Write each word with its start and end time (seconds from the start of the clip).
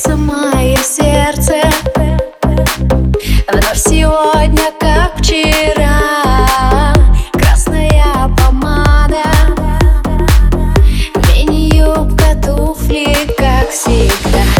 бьется 0.00 0.16
мое 0.16 0.76
сердце. 0.78 1.60
Вновь 3.48 3.76
сегодня, 3.76 4.72
как 4.78 5.18
вчера. 5.18 6.94
Красная 7.32 8.28
помада. 8.36 9.24
Мини-юбка, 11.28 12.34
туфли, 12.42 13.14
как 13.36 13.70
всегда. 13.70 14.59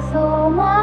so 0.00 0.48
much. 0.50 0.77